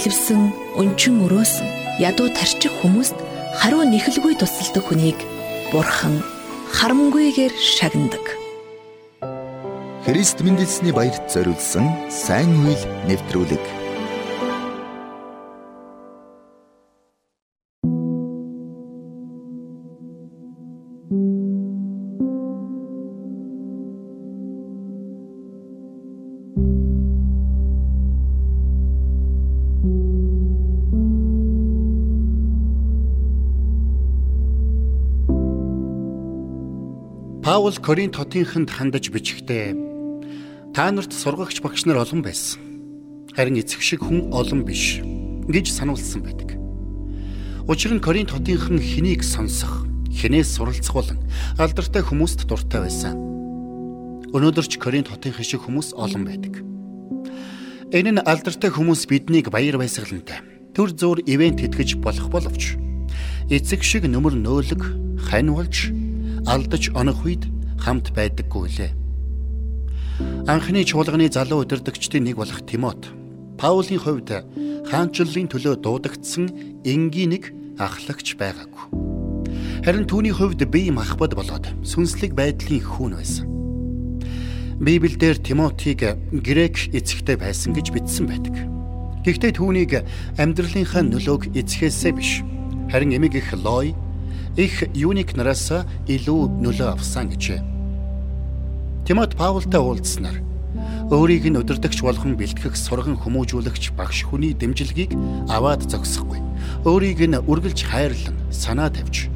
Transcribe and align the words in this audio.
бэлэвсэн, 0.00 0.80
өнчин 0.80 1.20
өрөөсөн, 1.28 1.68
ядуу 2.00 2.32
тарчих 2.32 2.72
хүмүүст 2.80 3.20
хариу 3.60 3.84
нэхэлгүй 3.84 4.32
тусалдаг 4.40 4.80
хүнийг 4.88 5.20
Бурхан 5.76 6.24
харамгүйгээр 6.72 7.52
шагнадаг. 7.52 8.24
Христ 10.08 10.40
мэндэлсний 10.40 10.96
баярт 10.96 11.28
зориулсан 11.28 11.84
сайн 12.08 12.48
үйл 12.64 12.80
нэвтрүүлэг 13.12 13.60
Паул 37.50 37.74
Коринт 37.82 38.14
хотынханд 38.14 38.70
хандаж 38.70 39.10
бичгтээ 39.10 39.74
та 40.70 40.86
нарт 40.94 41.10
сургагч 41.10 41.58
багш 41.58 41.82
нар 41.82 41.98
олон 41.98 42.22
байсан. 42.22 42.62
Харин 43.34 43.58
эцэг 43.58 43.82
шиг 43.82 44.06
хүн 44.06 44.30
олон 44.30 44.62
биш 44.62 45.02
гэж 45.50 45.66
сануулсан 45.66 46.22
байдаг. 46.22 46.54
Учир 47.66 47.90
нь 47.90 47.98
Коринт 47.98 48.30
хотынхан 48.30 48.78
хэнийг 48.78 49.26
сонсох, 49.26 49.82
хинээс 50.14 50.46
суралцах 50.46 50.94
болон 50.94 51.18
алдартай 51.58 52.06
хүмүүст 52.06 52.46
дуртай 52.46 52.86
байсан. 52.86 53.18
Өнөөдөр 54.30 54.66
ч 54.70 54.78
Коринт 54.78 55.10
хотынхан 55.10 55.42
шиг 55.42 55.66
хүмүүс 55.66 55.98
олон 55.98 56.22
байдаг. 56.22 56.62
Энэ 57.90 58.14
нь 58.14 58.22
алдартай 58.30 58.70
хүмүүс 58.70 59.10
биднийг 59.10 59.50
баяр 59.50 59.74
баясгалантай 59.74 60.38
төр 60.70 60.94
зур 60.94 61.18
ивент 61.26 61.58
тэтгэж 61.58 61.98
болох 61.98 62.30
боловч 62.30 62.78
эцэг 63.50 63.82
шиг 63.82 64.06
нөмөр 64.06 64.38
нөөлөг, 64.38 64.82
хань 65.26 65.50
болж 65.50 65.90
алдаж 66.46 66.92
онох 66.94 67.24
үед 67.24 67.44
хамт 67.80 68.12
байдаггүй 68.16 68.66
лээ. 68.76 68.92
Анхны 70.46 70.84
чуулганы 70.84 71.28
залуу 71.32 71.64
удирдагчдын 71.64 72.24
нэг 72.24 72.36
болох 72.36 72.60
Тимот 72.64 73.08
Паулийн 73.60 74.00
хувьд 74.00 74.32
хаанчлалын 74.88 75.48
төлөө 75.52 75.84
дуудагдсан 75.84 76.48
энгийн 76.84 77.36
нэг 77.36 77.52
ахлагч 77.76 78.40
байгаагүй. 78.40 78.88
Харин 79.84 80.08
түүний 80.08 80.32
хувьд 80.32 80.64
бие 80.68 80.88
махбод 80.88 81.36
болоод 81.36 81.68
сүнслэг 81.84 82.32
байдлын 82.32 82.80
хүүн 82.80 83.12
байсан. 83.20 83.46
Библиэлд 84.80 85.44
Тимотиг 85.44 86.00
грек 86.32 86.88
эцэгтэй 86.88 87.36
байсан 87.36 87.76
гэж 87.76 87.92
бичсэн 87.92 88.24
байдаг. 88.32 88.56
Гэхдээ 89.28 89.52
түүнийг 89.60 89.92
амьдралынхаа 90.40 91.04
нөлөөг 91.04 91.52
эцгээсээ 91.52 92.12
биш 92.16 92.40
харин 92.88 93.12
эмэг 93.12 93.36
их 93.36 93.52
Лой 93.60 93.92
их 94.60 94.84
юуник 94.94 95.36
нараас 95.36 95.72
илүү 96.06 96.40
нөлөө 96.60 96.88
авсан 96.92 97.32
гэжээ. 97.32 97.60
Тимот 99.08 99.32
Паултай 99.36 99.80
уулзснаар 99.80 100.38
өөрийг 101.10 101.48
нь 101.48 101.56
удирдахч 101.56 102.04
болгон 102.04 102.36
бэлтгэх 102.36 102.76
сурган 102.76 103.16
хүмүүжүүлэгч 103.18 103.96
багш 103.96 104.28
хүний 104.28 104.52
дэмжлэгийг 104.54 105.16
аваад 105.48 105.88
зогсохгүй. 105.88 106.38
Өөрийг 106.84 107.24
нь 107.24 107.40
үргэлж 107.40 107.80
хайрлан 107.88 108.36
санаа 108.52 108.92
тавьж 108.92 109.32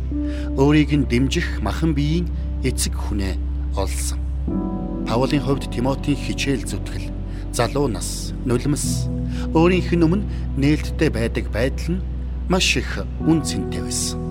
өөрийг 0.61 0.93
нь 0.93 1.09
дэмжих 1.09 1.65
махан 1.65 1.97
биеийн 1.97 2.29
эцэг 2.63 2.95
хүнээ 2.95 3.35
олсон. 3.75 4.21
Паулийн 5.09 5.43
хувьд 5.43 5.73
Тимотийн 5.73 6.17
хичээл 6.17 6.65
зүтгэл, 6.65 7.11
залуу 7.53 7.89
нас, 7.89 8.33
нулимс, 8.47 9.09
өөрийнх 9.53 9.91
нь 9.93 10.05
өмнө 10.05 10.29
нээлттэй 10.57 11.11
байдаг 11.11 11.51
байдал 11.51 11.99
нь 11.99 12.05
маш 12.49 12.77
их 12.79 13.03
үн 13.25 13.43
цэнтэй 13.43 13.83
байсан 13.83 14.24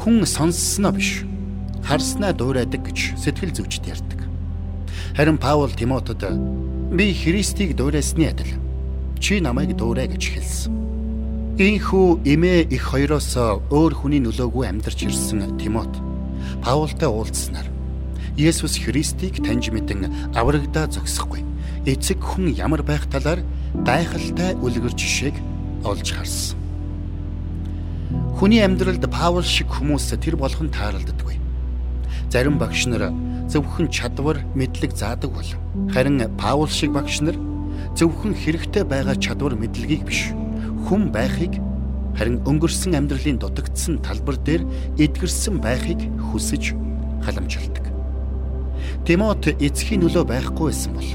хүн 0.00 0.24
сонссноо 0.24 0.96
биш 0.96 1.28
харснаа 1.84 2.32
дуурайдаг 2.32 2.80
гэж 2.88 3.20
сэтгэл 3.20 3.52
зүйчд 3.52 3.84
ярьдаг. 3.84 4.20
Харин 5.12 5.36
Паул 5.36 5.68
Тимотед 5.68 6.24
би 6.88 7.12
Христийг 7.12 7.76
дуурайсны 7.76 8.32
адил 8.32 8.56
чи 9.20 9.40
намайг 9.44 9.76
дуурай 9.76 10.08
гэж 10.08 10.24
хэлсэн. 10.32 10.72
Ийхүү 11.60 12.24
эмээ 12.24 12.72
их 12.72 12.88
хоёроос 12.88 13.36
өөр 13.68 13.92
хүний 13.92 14.24
нөлөөгүй 14.24 14.64
амьдарч 14.72 15.04
ирсэн 15.04 15.60
Тимот 15.60 15.92
Паултай 16.64 17.08
уулзснаар 17.08 17.68
Есүс 18.40 18.80
Христийг 18.80 19.44
таньж 19.44 19.68
мэдэн 19.68 20.32
аврагдаа 20.32 20.88
зогсохгүй. 20.88 21.44
Эцэг 21.84 22.24
хүн 22.24 22.56
ямар 22.56 22.80
байх 22.80 23.04
талаар 23.12 23.44
гайхалтай 23.84 24.56
үлгэр 24.56 24.96
жишээг 24.96 25.36
олж 25.84 26.08
харсан. 26.16 26.59
Хүний 28.40 28.64
амьдралд 28.64 29.04
Паул 29.12 29.44
шиг 29.44 29.68
хүмүүс 29.68 30.16
тэр 30.16 30.40
болгон 30.40 30.72
тааралддаггүй. 30.72 31.36
Зарим 32.32 32.56
багш 32.56 32.88
нар 32.88 33.12
зөвхөн 33.52 33.92
чадвар, 33.92 34.40
мэдлэг 34.56 34.96
заадаг 34.96 35.28
бол 35.28 35.50
харин 35.92 36.24
Паул 36.40 36.72
шиг 36.72 36.96
багш 36.96 37.20
нар 37.20 37.36
зөвхөн 37.92 38.32
хэрэгтэй 38.32 38.88
байгаа 38.88 39.20
чадвар, 39.20 39.60
мэдлэгийг 39.60 40.08
биш 40.08 40.32
хүн 40.88 41.12
байхыг 41.12 41.60
харин 42.16 42.40
өнгөрсөн 42.48 42.96
амьдралын 42.96 43.36
дутагдсан 43.44 44.00
талбар 44.00 44.40
дээр 44.40 44.64
эдгэрсэн 44.96 45.60
байхыг 45.60 46.00
хүсэж 46.32 46.72
халамжилдаг. 47.20 47.92
Тимот 49.04 49.52
эцгийн 49.52 50.00
нөлөө 50.00 50.24
байхгүй 50.24 50.72
байсан 50.72 50.96
бол 50.96 51.10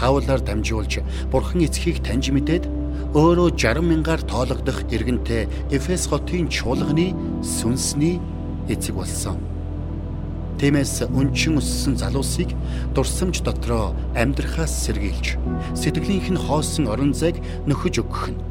Паулаар 0.00 0.40
дамжуулж 0.40 1.04
Бурхан 1.28 1.60
эцгийг 1.68 2.00
таньж 2.00 2.32
мэдээд 2.32 2.77
өөрөө 3.14 3.56
60 3.56 3.82
мянгаар 3.88 4.22
тоологдох 4.22 4.84
иргэнтэй 4.92 5.48
Эфес 5.72 6.06
хотын 6.10 6.48
чуулганы 6.52 7.14
сүнсний 7.42 8.20
эцэг 8.68 8.94
болсон. 9.00 9.38
Тиймээс 10.58 11.06
өнчин 11.06 11.62
өссөн 11.62 11.94
залуусыг 11.96 12.50
дурсамж 12.92 13.46
дотроо 13.46 13.94
амьдрахаас 14.18 14.74
сэргийлж 14.84 15.38
сэтгэлийнх 15.78 16.34
нь 16.34 16.42
хоосон 16.44 16.90
орон 16.90 17.14
зайг 17.14 17.38
нөхөж 17.70 18.02
өгөх 18.02 18.34
нь 18.34 18.42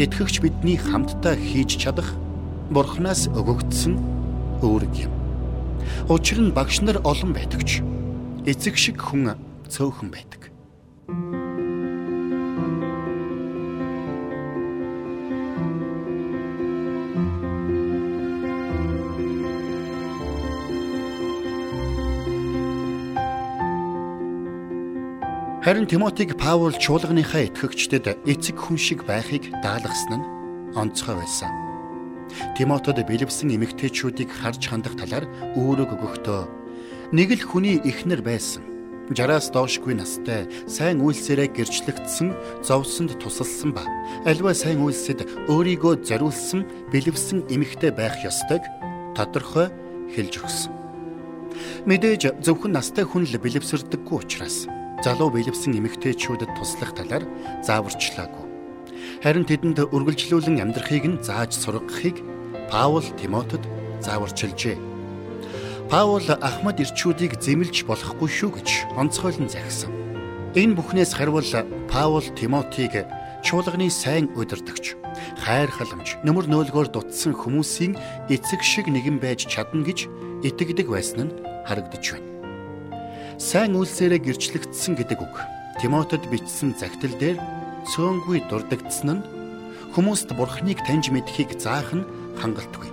итгэгч 0.00 0.40
бидний 0.40 0.80
хамтдаа 0.80 1.36
хийж 1.36 1.76
чадах 1.76 2.16
Бурханаас 2.72 3.28
өгөгдсөн 3.36 3.94
үүрэг 4.64 4.94
юм. 5.04 5.12
Учир 6.08 6.40
нь 6.40 6.54
багш 6.56 6.80
нар 6.80 7.02
олон 7.04 7.36
байдагч 7.36 7.82
эцэг 8.46 8.80
шиг 8.80 8.96
хүн 9.02 9.36
цөөхөн 9.68 10.08
байдаг. 10.08 10.39
Харин 25.60 25.84
Тимотиг 25.84 26.38
Паул 26.40 26.72
чуулганыхаа 26.72 27.44
итгэгчдэд 27.44 28.24
эцэг 28.24 28.56
хүн 28.56 28.80
шиг 28.80 29.04
байхыг 29.04 29.52
даалгасан 29.60 30.24
нь 30.24 30.28
онцгой 30.72 31.20
байсан. 31.20 31.52
Тимотод 32.56 32.96
бэлэвсэн 33.04 33.52
эмэгтэйчүүдийг 33.60 34.32
харж 34.32 34.72
хандах 34.72 34.96
талаар 34.96 35.28
үүрэг 35.60 35.92
өгөхдөө 36.00 37.12
нэг 37.12 37.28
л 37.36 37.44
хүний 37.44 37.76
эхнэр 37.76 38.24
байсан. 38.24 38.64
60-аас 39.12 39.52
доошгүй 39.52 40.00
настай 40.00 40.48
сайн 40.64 41.04
үйлсээрээ 41.04 41.52
гэрчлэгдсэн 41.52 42.64
зовсонд 42.64 43.20
тусалсан 43.20 43.76
ба 43.76 43.84
альва 44.24 44.56
сайн 44.56 44.80
үйлсэд 44.80 45.44
өөрийгөө 45.52 46.08
зориулсан 46.08 46.64
бэлэвсэн 46.88 47.52
эмэгтэй 47.52 47.92
байх 47.92 48.16
ёстойг 48.24 48.64
тодорхой 49.12 49.68
хэлж 50.16 50.40
өгсөн. 50.40 50.72
Мэдээж 51.84 52.40
зөвхөн 52.40 52.72
настай 52.72 53.04
хүн 53.04 53.28
л 53.28 53.36
бэлэвсэрдэггүй 53.36 54.16
учраас 54.24 54.64
залуу 55.00 55.32
бэлэвсэн 55.32 55.80
эмэгтэйчүүдэд 55.80 56.52
туслах 56.60 56.92
талаар 56.92 57.24
зааварчлаагүй. 57.64 58.44
Харин 59.24 59.48
тэдэнд 59.48 59.88
үргэлжлүүлэн 59.96 60.60
амьдрахыг 60.60 61.04
нь 61.08 61.20
зааж 61.24 61.56
сургахыг 61.56 62.20
Паул 62.68 63.04
Тимотед 63.16 63.64
зааварчилжээ. 64.04 64.76
Паул 65.88 66.26
Ахмад 66.28 66.78
ирчүүдийг 66.84 67.40
зэмлж 67.40 67.88
болохгүй 67.88 68.28
шүү 68.28 68.50
гэж 68.60 68.68
онцгойлон 69.00 69.48
захисан. 69.48 69.90
Энэ 70.52 70.76
бүхнээс 70.76 71.16
харвал 71.16 71.48
Паул 71.88 72.26
Тимотиг 72.36 73.08
чуулганы 73.40 73.88
сайн 73.88 74.28
удирдагч, 74.36 75.00
хайр 75.40 75.72
халамж, 75.72 76.20
нөмөр 76.28 76.44
нөөлгөөр 76.44 76.92
дутсан 76.92 77.32
хүмүүсийн 77.32 77.96
эцэг 78.28 78.60
шиг 78.60 78.86
нэгэн 78.92 79.16
байж 79.16 79.48
чадна 79.48 79.80
гэж 79.80 80.12
итгэдэг 80.44 80.92
байсан 80.92 81.32
нь 81.32 81.36
харагдаж 81.64 82.04
байна 82.12 82.39
сайн 83.40 83.72
үйлсээрээ 83.72 84.20
гэрчлэгдсэн 84.20 85.00
гэдэг 85.00 85.16
үг. 85.24 85.34
Тимотед 85.80 86.28
бичсэн 86.28 86.76
загтал 86.76 87.16
дээр 87.16 87.40
цөөнгүй 87.88 88.44
дурддагдсан 88.52 89.16
нь 89.16 89.26
хүмүүст 89.96 90.36
бурхныг 90.36 90.84
таньж 90.84 91.08
мэдхийг 91.08 91.56
заах 91.56 91.88
нь 91.96 92.04
хангалтгүй. 92.36 92.92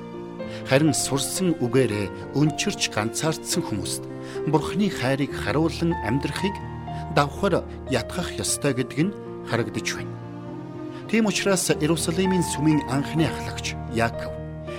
Харин 0.72 0.96
сурсан 0.96 1.52
үгээрээ 1.60 2.40
өнчирч 2.40 2.96
ганцаардсан 2.96 3.60
хүмүүст 3.60 4.08
бурхны 4.48 4.88
хайрыг 4.88 5.36
харуулan 5.36 5.92
амьдрахыг 6.08 6.56
давхар 7.12 7.68
ятгах 7.92 8.32
ёстой 8.40 8.72
гэдг 8.72 9.00
нь 9.04 9.16
харагдаж 9.52 10.00
байна. 10.00 10.16
Тийм 11.12 11.28
учраас 11.28 11.76
Иерусалимийн 11.76 12.48
сүмийн 12.56 12.88
анхны 12.88 13.28
ахлагч 13.28 13.76
Яаков 13.92 14.32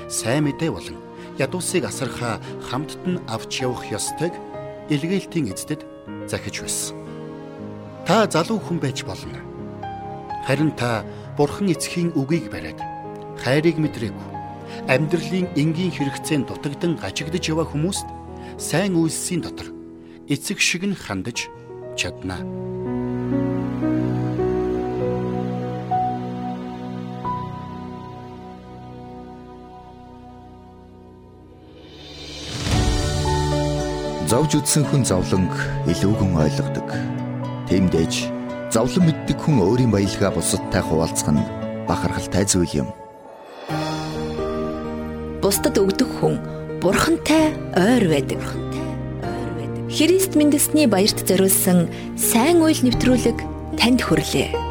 сайн 0.08 0.48
мэдээ 0.48 0.72
болон 0.72 0.96
ядуусыг 1.36 1.84
асархаа 1.84 2.40
хамтд 2.72 3.04
нь 3.04 3.20
авч 3.28 3.60
явах 3.60 3.84
ёстойг 3.92 4.32
илгээлтийн 4.88 5.52
эздэд 5.52 5.84
захиж 6.26 6.60
байсан. 6.64 6.96
Та 8.06 8.26
залуу 8.26 8.58
хүн 8.58 8.80
байж 8.80 9.04
болно. 9.04 9.40
Харин 10.46 10.72
та 10.72 11.04
Бурхан 11.36 11.68
эцгийн 11.68 12.12
үгийг 12.16 12.48
бариад 12.50 12.80
хайрыг 13.36 13.76
мэдрээгүй. 13.78 14.28
Амьдралын 14.88 15.48
энгийн 15.60 15.92
хэрэгцээнд 15.92 16.48
дутагдан 16.48 16.96
гажигдж 16.96 17.44
яваа 17.52 17.68
хүмүүст 17.68 18.08
сайн 18.56 18.96
үйлсийн 18.96 19.44
дотор 19.44 19.68
эцэг 20.26 20.58
шиг 20.60 20.82
нь 20.88 20.96
хандаж 20.96 21.48
чадна. 21.96 22.40
Зовж 34.28 34.60
үдсэн 34.60 34.84
хүн 34.84 35.08
зовлонг 35.08 35.56
илүүгэн 35.88 36.36
ойлгодог. 36.36 36.84
Тиймдээж 37.72 38.28
зовлон 38.68 39.08
мэддэг 39.08 39.40
хүн 39.40 39.56
өөрийн 39.64 39.88
баялгаа 39.88 40.36
бусадтай 40.36 40.84
хуваалцах 40.84 41.32
нь 41.32 41.48
бахархалтай 41.88 42.44
зүйл 42.44 42.84
юм. 42.84 42.88
Бусдад 45.40 45.80
өгдөг 45.80 46.12
хүн 46.20 46.36
бурхантай 46.84 47.56
ойр 47.72 48.04
байдаг. 48.04 48.44
Христ 49.88 50.36
мэндэлсний 50.36 50.84
баярт 50.84 51.24
зориулсан 51.24 51.88
сайн 52.20 52.60
үйл 52.60 52.84
нэвтрүүлэг 52.84 53.40
танд 53.80 54.04
хүрлээ. 54.04 54.67